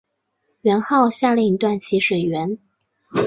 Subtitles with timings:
[0.61, 2.57] 元昊下令断其水源。